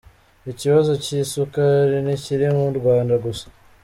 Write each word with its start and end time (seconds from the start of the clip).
Ikibazo 0.51 0.91
cy’isukari 1.03 1.97
ntikiri 2.05 2.47
mu 2.55 2.67
Rwanda 2.79 3.13
gusa. 3.25 3.45